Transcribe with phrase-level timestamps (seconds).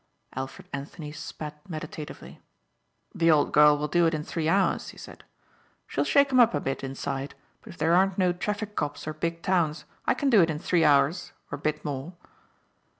[0.33, 2.41] Alfred Anthony spat meditatively.
[3.13, 5.23] "The old girl will do it in three hours," he said,
[5.85, 9.13] "she'll shake 'em up a bit inside but if there aren't no traffic cops or
[9.13, 12.13] big towns I can do it in three hours or bit more."